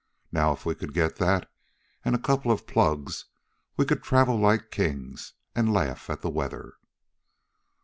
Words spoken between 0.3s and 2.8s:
Now, if we could get that, an' a couple of